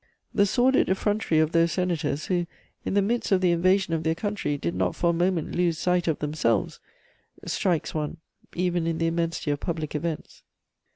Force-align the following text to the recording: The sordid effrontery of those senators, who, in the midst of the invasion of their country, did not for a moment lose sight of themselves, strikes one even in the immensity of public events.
The 0.33 0.47
sordid 0.47 0.89
effrontery 0.89 1.37
of 1.39 1.51
those 1.51 1.73
senators, 1.73 2.25
who, 2.25 2.47
in 2.83 2.95
the 2.95 3.03
midst 3.03 3.31
of 3.31 3.39
the 3.39 3.51
invasion 3.51 3.93
of 3.93 4.01
their 4.01 4.15
country, 4.15 4.57
did 4.57 4.73
not 4.73 4.95
for 4.95 5.11
a 5.11 5.13
moment 5.13 5.53
lose 5.53 5.77
sight 5.77 6.07
of 6.07 6.17
themselves, 6.17 6.79
strikes 7.45 7.93
one 7.93 8.17
even 8.55 8.87
in 8.87 8.97
the 8.97 9.05
immensity 9.05 9.51
of 9.51 9.59
public 9.59 9.93
events. 9.93 10.41